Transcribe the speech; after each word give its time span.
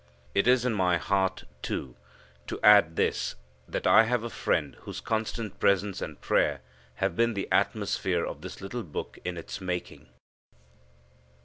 It 0.33 0.47
is 0.47 0.65
in 0.65 0.73
my 0.73 0.97
heart, 0.97 1.43
too, 1.61 1.95
to 2.47 2.59
add 2.63 2.95
this, 2.95 3.35
that 3.67 3.85
I 3.85 4.05
have 4.05 4.23
a 4.23 4.31
friend 4.31 4.73
whose 4.79 4.99
constant 4.99 5.59
presence 5.59 6.01
and 6.01 6.19
prayer 6.19 6.61
have 6.95 7.15
been 7.15 7.35
the 7.35 7.47
atmosphere 7.51 8.25
of 8.25 8.41
this 8.41 8.61
little 8.61 8.81
book 8.81 9.19
in 9.23 9.37
its 9.37 9.61
making. 9.61 10.09